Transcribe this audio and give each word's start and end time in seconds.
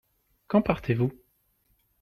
Quand 0.47 0.63
partez-vous? 0.63 1.11